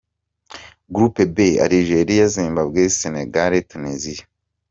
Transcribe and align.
Group 0.95 1.15
B: 1.35 1.37
Algeria, 1.65 2.25
Zimbabwe, 2.37 2.83
Senegal, 2.99 3.53
Tunisia. 3.69 4.23